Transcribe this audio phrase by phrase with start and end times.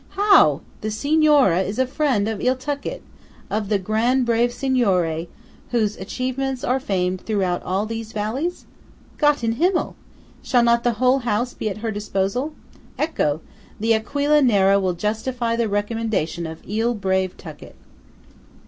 [0.17, 0.61] How!
[0.81, 5.29] the Signora is a friend of "Il Tuckett"–of the "gran' brave Signore"
[5.69, 8.65] whose achievements are famed throughout all these valleys?
[9.19, 9.95] Gott in Himmel!
[10.41, 12.55] shall not the whole house be at her disposal?
[12.97, 13.41] Ecco!
[13.79, 17.75] the Aquila Nera will justify the recommendation of "il brave Tuckett!"